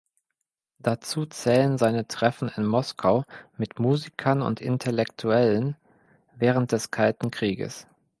[0.79, 3.23] Dazu zählen seine Treffen in Moskau
[3.55, 5.75] mit Musikern und Intellektuellen
[6.35, 7.85] während des Kalten Krieges.